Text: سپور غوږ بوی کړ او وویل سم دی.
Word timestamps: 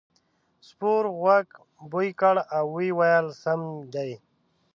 سپور 0.67 1.03
غوږ 1.19 1.47
بوی 1.91 2.09
کړ 2.19 2.35
او 2.55 2.65
وویل 2.75 3.27
سم 3.41 3.61
دی. 3.93 4.11